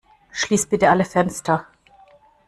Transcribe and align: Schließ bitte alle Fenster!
Schließ 0.31 0.65
bitte 0.65 0.89
alle 0.89 1.05
Fenster! 1.05 1.67